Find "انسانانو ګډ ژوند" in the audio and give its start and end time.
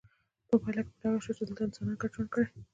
1.63-2.29